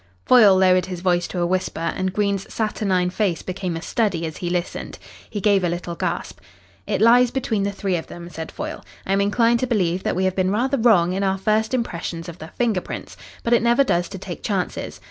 Foyle 0.25 0.57
lowered 0.57 0.87
his 0.87 0.99
voice 1.01 1.27
to 1.27 1.37
a 1.37 1.45
whisper, 1.45 1.93
and 1.95 2.11
Green's 2.11 2.51
saturnine 2.51 3.11
face 3.11 3.43
became 3.43 3.75
a 3.77 3.83
study 3.83 4.25
as 4.25 4.37
he 4.37 4.49
listened. 4.49 4.97
He 5.29 5.39
gave 5.39 5.63
a 5.63 5.69
little 5.69 5.93
gasp. 5.93 6.39
"It 6.87 7.01
lies 7.01 7.29
between 7.29 7.61
the 7.61 7.71
three 7.71 7.95
of 7.97 8.07
them," 8.07 8.27
said 8.27 8.51
Foyle. 8.51 8.83
"I 9.05 9.13
am 9.13 9.21
inclined 9.21 9.59
to 9.59 9.67
believe 9.67 10.01
that 10.01 10.15
we 10.15 10.25
have 10.25 10.35
been 10.35 10.49
rather 10.49 10.79
wrong 10.79 11.13
in 11.13 11.21
our 11.21 11.37
first 11.37 11.71
impressions 11.75 12.27
of 12.27 12.39
the 12.39 12.47
finger 12.47 12.81
prints. 12.81 13.15
But 13.43 13.53
it 13.53 13.61
never 13.61 13.83
does 13.83 14.09
to 14.09 14.17
take 14.17 14.41
chances. 14.41 14.99